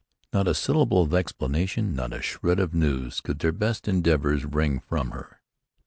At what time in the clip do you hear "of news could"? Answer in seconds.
2.59-3.37